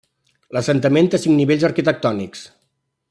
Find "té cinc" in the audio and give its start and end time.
1.15-1.37